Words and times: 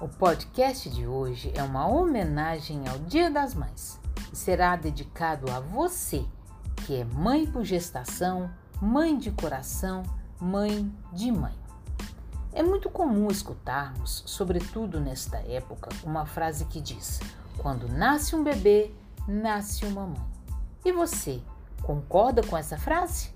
O 0.00 0.06
podcast 0.06 0.88
de 0.88 1.08
hoje 1.08 1.52
é 1.56 1.60
uma 1.60 1.88
homenagem 1.88 2.86
ao 2.86 3.00
Dia 3.00 3.28
das 3.28 3.52
Mães 3.52 3.98
e 4.32 4.36
será 4.36 4.76
dedicado 4.76 5.50
a 5.50 5.58
você, 5.58 6.24
que 6.86 6.94
é 6.94 7.04
mãe 7.04 7.44
por 7.44 7.64
gestação, 7.64 8.48
mãe 8.80 9.18
de 9.18 9.32
coração, 9.32 10.04
mãe 10.40 10.88
de 11.12 11.32
mãe. 11.32 11.52
É 12.52 12.62
muito 12.62 12.88
comum 12.88 13.26
escutarmos, 13.26 14.22
sobretudo 14.24 15.00
nesta 15.00 15.38
época, 15.38 15.90
uma 16.04 16.24
frase 16.24 16.66
que 16.66 16.80
diz: 16.80 17.18
Quando 17.56 17.88
nasce 17.88 18.36
um 18.36 18.44
bebê, 18.44 18.94
nasce 19.26 19.84
uma 19.84 20.06
mãe. 20.06 20.28
E 20.84 20.92
você, 20.92 21.42
concorda 21.82 22.40
com 22.44 22.56
essa 22.56 22.78
frase? 22.78 23.34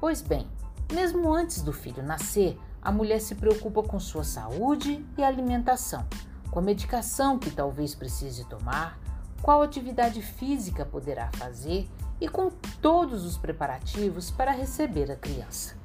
Pois 0.00 0.22
bem, 0.22 0.46
mesmo 0.90 1.30
antes 1.30 1.60
do 1.60 1.74
filho 1.74 2.02
nascer, 2.02 2.58
a 2.84 2.92
mulher 2.92 3.18
se 3.18 3.34
preocupa 3.34 3.82
com 3.82 3.98
sua 3.98 4.22
saúde 4.22 5.04
e 5.16 5.24
alimentação, 5.24 6.06
com 6.50 6.58
a 6.58 6.62
medicação 6.62 7.38
que 7.38 7.50
talvez 7.50 7.94
precise 7.94 8.44
tomar, 8.44 9.00
qual 9.40 9.62
atividade 9.62 10.20
física 10.20 10.84
poderá 10.84 11.30
fazer 11.32 11.88
e 12.20 12.28
com 12.28 12.50
todos 12.82 13.24
os 13.24 13.38
preparativos 13.38 14.30
para 14.30 14.52
receber 14.52 15.10
a 15.10 15.16
criança. 15.16 15.76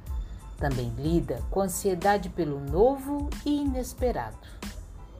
Também 0.58 0.90
lida 0.90 1.42
com 1.50 1.62
ansiedade 1.62 2.28
pelo 2.28 2.60
novo 2.60 3.30
e 3.46 3.62
inesperado. 3.62 4.36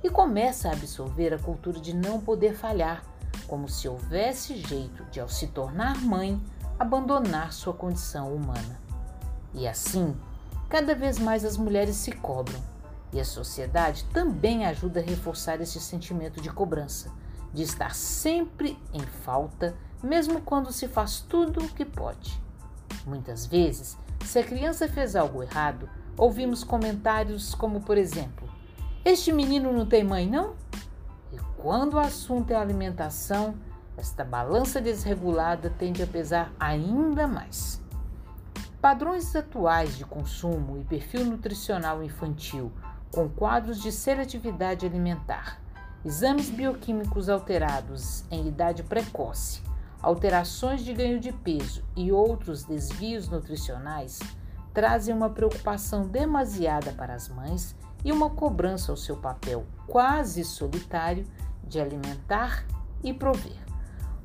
E 0.05 0.11
começa 0.11 0.69
a 0.69 0.73
absorver 0.73 1.33
a 1.33 1.39
cultura 1.39 1.81
de 1.81 1.95
não 1.95 2.21
poder 2.21 2.55
falhar, 2.55 3.03
como 3.47 3.69
se 3.69 3.89
houvesse 3.89 4.57
jeito 4.57 5.05
de, 5.07 5.19
ao 5.19 5.29
se 5.29 5.47
tornar 5.49 5.99
mãe, 5.99 6.41
abandonar 6.79 7.53
sua 7.53 7.73
condição 7.73 8.35
humana. 8.35 8.81
E 9.53 9.67
assim, 9.67 10.15
cada 10.71 10.95
vez 10.95 11.19
mais 11.19 11.45
as 11.45 11.57
mulheres 11.57 11.97
se 11.97 12.13
cobram. 12.13 12.61
E 13.13 13.21
a 13.21 13.25
sociedade 13.25 14.05
também 14.13 14.65
ajuda 14.65 15.01
a 15.01 15.03
reforçar 15.03 15.61
esse 15.61 15.81
sentimento 15.81 16.41
de 16.41 16.49
cobrança, 16.49 17.11
de 17.53 17.65
estar 17.65 17.93
sempre 17.93 18.79
em 18.95 19.01
falta, 19.01 19.77
mesmo 20.01 20.41
quando 20.41 20.73
se 20.73 20.87
faz 20.87 21.21
tudo 21.21 21.61
o 21.61 21.69
que 21.69 21.85
pode. 21.85 22.41
Muitas 23.05 23.47
vezes, 23.47 23.99
se 24.25 24.39
a 24.39 24.45
criança 24.45 24.87
fez 24.87 25.17
algo 25.17 25.43
errado, 25.43 25.91
ouvimos 26.17 26.63
comentários 26.63 27.53
como, 27.53 27.81
por 27.81 27.99
exemplo: 27.99 28.49
Este 29.05 29.33
menino 29.33 29.73
não 29.73 29.85
tem 29.85 30.05
mãe, 30.05 30.31
não? 30.31 30.55
E 31.33 31.39
quando 31.57 31.95
o 31.95 31.99
assunto 31.99 32.53
é 32.53 32.55
alimentação, 32.55 33.57
esta 33.97 34.23
balança 34.23 34.81
desregulada 34.81 35.69
tende 35.69 36.01
a 36.01 36.07
pesar 36.07 36.53
ainda 36.61 37.27
mais. 37.27 37.83
Padrões 38.81 39.37
atuais 39.37 39.99
de 39.99 40.07
consumo 40.07 40.79
e 40.79 40.85
perfil 40.85 41.27
nutricional 41.27 42.03
infantil, 42.03 42.73
com 43.13 43.29
quadros 43.29 43.83
de 43.83 43.93
seletividade 43.93 44.87
alimentar, 44.87 45.61
exames 46.03 46.49
bioquímicos 46.49 47.29
alterados 47.29 48.25
em 48.31 48.49
idade 48.49 48.83
precoce, 48.83 49.61
alterações 50.01 50.83
de 50.83 50.95
ganho 50.95 51.21
de 51.21 51.31
peso 51.31 51.85
e 51.95 52.11
outros 52.11 52.65
desvios 52.65 53.29
nutricionais 53.29 54.19
trazem 54.73 55.15
uma 55.15 55.29
preocupação 55.29 56.07
demasiada 56.07 56.93
para 56.93 57.13
as 57.13 57.29
mães 57.29 57.77
e 58.03 58.11
uma 58.11 58.31
cobrança 58.31 58.91
ao 58.91 58.97
seu 58.97 59.17
papel 59.17 59.67
quase 59.87 60.43
solitário 60.43 61.27
de 61.65 61.79
alimentar 61.79 62.65
e 63.05 63.13
prover. 63.13 63.59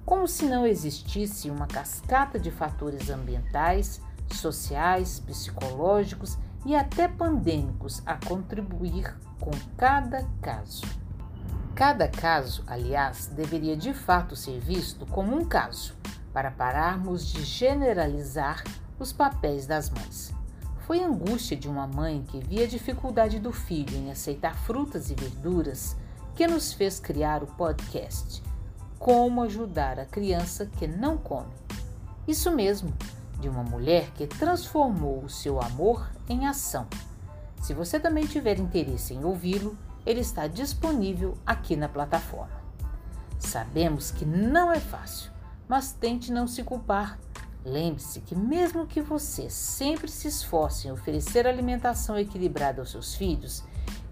Como 0.05 0.27
se 0.29 0.45
não 0.45 0.65
existisse 0.65 1.49
uma 1.49 1.67
cascata 1.67 2.39
de 2.39 2.51
fatores 2.51 3.09
ambientais, 3.09 3.99
sociais, 4.31 5.19
psicológicos 5.19 6.37
e 6.65 6.75
até 6.75 7.07
pandêmicos 7.07 8.01
a 8.05 8.15
contribuir 8.15 9.15
com 9.39 9.51
cada 9.77 10.27
caso. 10.41 10.83
Cada 11.75 12.07
caso, 12.07 12.63
aliás, 12.65 13.27
deveria 13.27 13.75
de 13.75 13.93
fato 13.93 14.35
ser 14.35 14.59
visto 14.59 15.05
como 15.05 15.35
um 15.35 15.43
caso, 15.43 15.93
para 16.33 16.49
pararmos 16.49 17.25
de 17.25 17.43
generalizar 17.43 18.63
os 18.97 19.11
papéis 19.11 19.65
das 19.67 19.89
mães. 19.89 20.33
Foi 20.85 21.03
a 21.03 21.07
angústia 21.07 21.57
de 21.57 21.67
uma 21.67 21.87
mãe 21.87 22.23
que 22.27 22.39
via 22.39 22.63
a 22.63 22.67
dificuldade 22.67 23.39
do 23.39 23.51
filho 23.51 23.95
em 23.97 24.11
aceitar 24.11 24.55
frutas 24.55 25.09
e 25.09 25.15
verduras 25.15 25.97
que 26.35 26.47
nos 26.47 26.73
fez 26.73 26.99
criar 26.99 27.41
o 27.41 27.47
podcast 27.47 28.43
Como 28.99 29.41
Ajudar 29.43 29.99
a 29.99 30.05
Criança 30.05 30.65
que 30.65 30.87
Não 30.87 31.17
Come. 31.17 31.53
Isso 32.27 32.51
mesmo, 32.51 32.93
de 33.39 33.49
uma 33.49 33.63
mulher 33.63 34.11
que 34.11 34.27
transformou 34.27 35.23
o 35.23 35.29
seu 35.29 35.61
amor 35.61 36.09
em 36.29 36.47
ação. 36.47 36.87
Se 37.61 37.73
você 37.73 37.99
também 37.99 38.25
tiver 38.25 38.59
interesse 38.59 39.13
em 39.13 39.23
ouvi-lo, 39.23 39.77
ele 40.05 40.19
está 40.19 40.47
disponível 40.47 41.37
aqui 41.45 41.75
na 41.75 41.89
plataforma. 41.89 42.63
Sabemos 43.39 44.11
que 44.11 44.25
não 44.25 44.71
é 44.71 44.79
fácil, 44.79 45.31
mas 45.67 45.91
tente 45.91 46.31
não 46.31 46.47
se 46.47 46.63
culpar. 46.63 47.19
Lembre-se 47.65 48.21
que, 48.21 48.35
mesmo 48.35 48.85
que 48.85 49.01
você 49.01 49.49
sempre 49.49 50.07
se 50.09 50.27
esforce 50.27 50.87
em 50.87 50.91
oferecer 50.91 51.47
alimentação 51.47 52.17
equilibrada 52.17 52.81
aos 52.81 52.91
seus 52.91 53.15
filhos, 53.15 53.63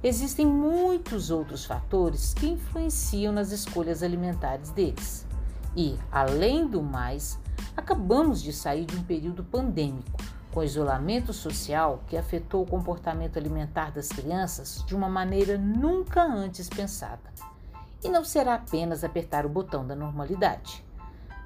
existem 0.01 0.45
muitos 0.45 1.29
outros 1.29 1.63
fatores 1.63 2.33
que 2.33 2.47
influenciam 2.47 3.31
nas 3.31 3.51
escolhas 3.51 4.01
alimentares 4.01 4.71
deles. 4.71 5.27
E, 5.75 5.95
além 6.11 6.67
do 6.67 6.81
mais, 6.81 7.39
acabamos 7.75 8.41
de 8.41 8.53
sair 8.53 8.85
de 8.85 8.95
um 8.95 9.03
período 9.03 9.43
pandêmico, 9.43 10.21
com 10.51 10.63
isolamento 10.63 11.33
social 11.33 12.03
que 12.07 12.15
afetou 12.15 12.63
o 12.63 12.67
comportamento 12.67 13.37
alimentar 13.37 13.91
das 13.91 14.09
crianças 14.09 14.83
de 14.85 14.95
uma 14.95 15.09
maneira 15.09 15.57
nunca 15.57 16.23
antes 16.23 16.69
pensada. 16.69 17.33
E 18.03 18.09
não 18.09 18.23
será 18.23 18.55
apenas 18.55 19.03
apertar 19.03 19.45
o 19.45 19.49
botão 19.49 19.85
da 19.85 19.95
normalidade. 19.95 20.85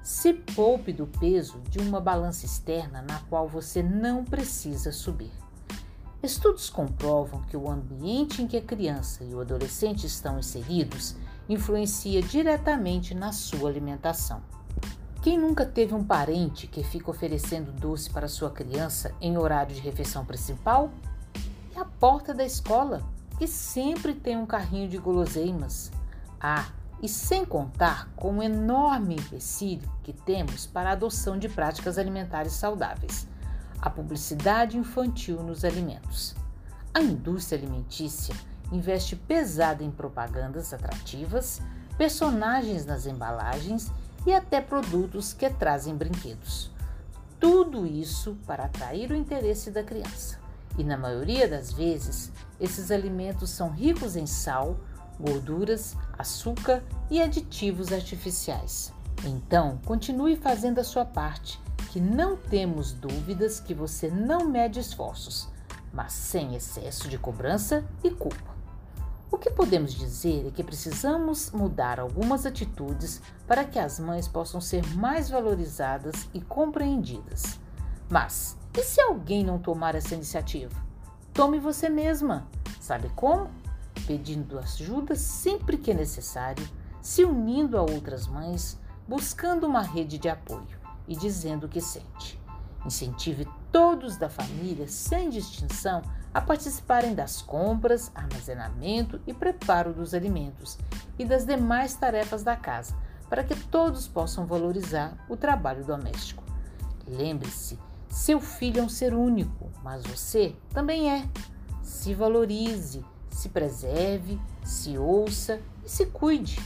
Se 0.02 0.32
poupe 0.32 0.92
do 0.92 1.06
peso 1.06 1.60
de 1.70 1.78
uma 1.78 2.00
balança 2.00 2.44
externa 2.44 3.02
na 3.02 3.20
qual 3.28 3.48
você 3.48 3.82
não 3.82 4.24
precisa 4.24 4.92
subir. 4.92 5.32
Estudos 6.22 6.68
comprovam 6.68 7.42
que 7.42 7.56
o 7.56 7.70
ambiente 7.70 8.42
em 8.42 8.46
que 8.46 8.56
a 8.56 8.62
criança 8.62 9.22
e 9.22 9.32
o 9.32 9.40
adolescente 9.40 10.04
estão 10.04 10.38
inseridos 10.38 11.14
influencia 11.48 12.20
diretamente 12.20 13.14
na 13.14 13.32
sua 13.32 13.70
alimentação. 13.70 14.42
Quem 15.20 15.36
nunca 15.36 15.66
teve 15.66 15.94
um 15.94 16.04
parente 16.04 16.68
que 16.68 16.84
fica 16.84 17.10
oferecendo 17.10 17.72
doce 17.72 18.08
para 18.08 18.28
sua 18.28 18.50
criança 18.50 19.12
em 19.20 19.36
horário 19.36 19.74
de 19.74 19.80
refeição 19.80 20.24
principal? 20.24 20.92
E 21.74 21.78
a 21.78 21.84
porta 21.84 22.32
da 22.32 22.44
escola, 22.44 23.02
que 23.36 23.48
sempre 23.48 24.14
tem 24.14 24.36
um 24.36 24.46
carrinho 24.46 24.88
de 24.88 24.96
guloseimas. 24.96 25.90
Ah, 26.40 26.68
e 27.02 27.08
sem 27.08 27.44
contar 27.44 28.08
com 28.14 28.38
o 28.38 28.42
enorme 28.42 29.16
empecilho 29.16 29.90
que 30.04 30.12
temos 30.12 30.66
para 30.66 30.90
a 30.90 30.92
adoção 30.92 31.36
de 31.36 31.48
práticas 31.48 31.98
alimentares 31.98 32.52
saudáveis, 32.52 33.26
a 33.80 33.90
publicidade 33.90 34.76
infantil 34.76 35.42
nos 35.42 35.64
alimentos. 35.64 36.36
A 36.94 37.00
indústria 37.00 37.58
alimentícia 37.58 38.34
investe 38.70 39.16
pesado 39.16 39.82
em 39.82 39.90
propagandas 39.90 40.72
atrativas, 40.72 41.60
personagens 41.96 42.86
nas 42.86 43.06
embalagens 43.06 43.90
e 44.28 44.34
até 44.34 44.60
produtos 44.60 45.32
que 45.32 45.48
trazem 45.48 45.96
brinquedos. 45.96 46.70
Tudo 47.40 47.86
isso 47.86 48.36
para 48.46 48.64
atrair 48.64 49.10
o 49.10 49.16
interesse 49.16 49.70
da 49.70 49.82
criança. 49.82 50.38
E 50.76 50.84
na 50.84 50.98
maioria 50.98 51.48
das 51.48 51.72
vezes, 51.72 52.30
esses 52.60 52.90
alimentos 52.90 53.48
são 53.48 53.70
ricos 53.70 54.16
em 54.16 54.26
sal, 54.26 54.78
gorduras, 55.18 55.96
açúcar 56.18 56.84
e 57.10 57.22
aditivos 57.22 57.90
artificiais. 57.90 58.92
Então, 59.24 59.78
continue 59.86 60.36
fazendo 60.36 60.78
a 60.78 60.84
sua 60.84 61.06
parte, 61.06 61.58
que 61.90 61.98
não 61.98 62.36
temos 62.36 62.92
dúvidas 62.92 63.58
que 63.58 63.72
você 63.72 64.10
não 64.10 64.44
mede 64.44 64.78
esforços, 64.78 65.48
mas 65.90 66.12
sem 66.12 66.54
excesso 66.54 67.08
de 67.08 67.16
cobrança 67.16 67.82
e 68.04 68.10
culpa. 68.10 68.47
O 69.30 69.36
que 69.36 69.50
podemos 69.50 69.92
dizer 69.92 70.46
é 70.46 70.50
que 70.50 70.64
precisamos 70.64 71.50
mudar 71.50 72.00
algumas 72.00 72.46
atitudes 72.46 73.20
para 73.46 73.64
que 73.64 73.78
as 73.78 74.00
mães 74.00 74.26
possam 74.26 74.60
ser 74.60 74.86
mais 74.94 75.28
valorizadas 75.28 76.28
e 76.32 76.40
compreendidas. 76.40 77.60
Mas 78.08 78.56
e 78.76 78.82
se 78.82 79.00
alguém 79.00 79.44
não 79.44 79.58
tomar 79.58 79.94
essa 79.94 80.14
iniciativa? 80.14 80.74
Tome 81.34 81.58
você 81.58 81.88
mesma. 81.88 82.48
Sabe 82.80 83.10
como? 83.14 83.50
Pedindo 84.06 84.58
ajuda 84.58 85.14
sempre 85.14 85.76
que 85.76 85.90
é 85.90 85.94
necessário, 85.94 86.66
se 87.02 87.24
unindo 87.24 87.76
a 87.76 87.82
outras 87.82 88.26
mães, 88.26 88.78
buscando 89.06 89.66
uma 89.66 89.82
rede 89.82 90.16
de 90.16 90.28
apoio 90.28 90.78
e 91.06 91.14
dizendo 91.14 91.64
o 91.64 91.68
que 91.68 91.80
sente. 91.80 92.40
Incentive 92.84 93.46
todos 93.72 94.16
da 94.16 94.28
família, 94.28 94.88
sem 94.88 95.30
distinção, 95.30 96.02
a 96.32 96.40
participarem 96.40 97.14
das 97.14 97.42
compras, 97.42 98.10
armazenamento 98.14 99.20
e 99.26 99.34
preparo 99.34 99.92
dos 99.92 100.14
alimentos 100.14 100.78
e 101.18 101.24
das 101.24 101.44
demais 101.44 101.94
tarefas 101.94 102.42
da 102.42 102.56
casa, 102.56 102.94
para 103.28 103.44
que 103.44 103.54
todos 103.54 104.06
possam 104.06 104.46
valorizar 104.46 105.16
o 105.28 105.36
trabalho 105.36 105.84
doméstico. 105.84 106.42
Lembre-se, 107.06 107.78
seu 108.08 108.40
filho 108.40 108.80
é 108.80 108.82
um 108.82 108.88
ser 108.88 109.14
único, 109.14 109.70
mas 109.82 110.04
você 110.04 110.54
também 110.70 111.10
é. 111.10 111.28
Se 111.82 112.14
valorize, 112.14 113.04
Se 113.30 113.48
preserve, 113.50 114.40
se 114.64 114.98
ouça 114.98 115.60
e 115.84 115.88
se 115.88 116.06
cuide. 116.06 116.58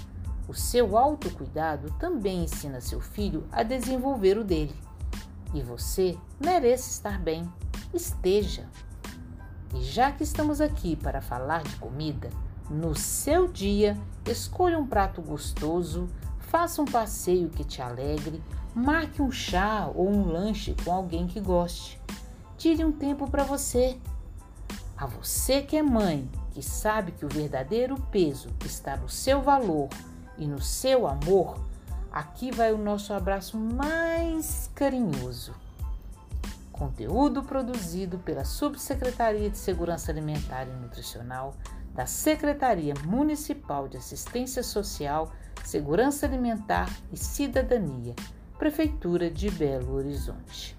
O 0.48 0.54
seu 0.54 0.96
autocuidado 0.96 1.90
também 1.98 2.44
ensina 2.44 2.80
seu 2.80 3.00
filho 3.00 3.46
a 3.52 3.62
desenvolver 3.62 4.38
o 4.38 4.44
dele. 4.44 4.74
E 5.52 5.62
você 5.62 6.18
merece 6.40 6.90
estar 6.90 7.18
bem. 7.18 7.50
Esteja. 7.92 8.68
E 9.74 9.82
já 9.82 10.12
que 10.12 10.22
estamos 10.22 10.60
aqui 10.60 10.96
para 10.96 11.20
falar 11.20 11.62
de 11.62 11.76
comida, 11.76 12.30
no 12.70 12.94
seu 12.94 13.48
dia, 13.48 13.98
escolha 14.26 14.78
um 14.78 14.86
prato 14.86 15.20
gostoso, 15.20 16.08
faça 16.38 16.80
um 16.80 16.86
passeio 16.86 17.50
que 17.50 17.64
te 17.64 17.82
alegre, 17.82 18.42
marque 18.74 19.20
um 19.20 19.30
chá 19.30 19.90
ou 19.94 20.08
um 20.08 20.26
lanche 20.26 20.74
com 20.84 20.92
alguém 20.92 21.26
que 21.26 21.40
goste. 21.40 22.00
Tire 22.56 22.84
um 22.84 22.92
tempo 22.92 23.30
para 23.30 23.44
você. 23.44 23.98
A 24.96 25.06
você 25.06 25.62
que 25.62 25.76
é 25.76 25.82
mãe, 25.82 26.30
que 26.52 26.62
sabe 26.62 27.12
que 27.12 27.24
o 27.24 27.28
verdadeiro 27.28 27.96
peso 28.10 28.48
está 28.64 28.96
no 28.96 29.08
seu 29.08 29.42
valor 29.42 29.88
e 30.38 30.46
no 30.46 30.60
seu 30.60 31.06
amor, 31.06 31.58
aqui 32.12 32.50
vai 32.50 32.72
o 32.72 32.78
nosso 32.78 33.12
abraço 33.12 33.56
mais 33.56 34.70
carinhoso. 34.74 35.54
Conteúdo 36.70 37.42
produzido 37.42 38.18
pela 38.18 38.44
Subsecretaria 38.44 39.48
de 39.48 39.56
Segurança 39.56 40.12
Alimentar 40.12 40.64
e 40.64 40.72
Nutricional 40.72 41.54
da 41.94 42.06
Secretaria 42.06 42.94
Municipal 43.04 43.88
de 43.88 43.96
Assistência 43.96 44.62
Social, 44.62 45.32
Segurança 45.64 46.26
Alimentar 46.26 46.90
e 47.12 47.16
Cidadania, 47.16 48.14
Prefeitura 48.58 49.30
de 49.30 49.50
Belo 49.50 49.94
Horizonte. 49.94 50.74